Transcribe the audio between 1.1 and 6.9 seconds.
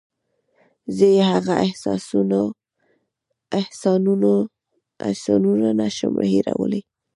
یې هغه احسانونه نشم هېرولی.